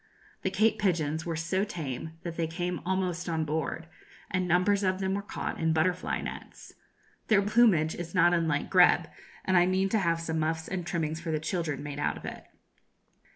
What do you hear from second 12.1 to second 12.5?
of it.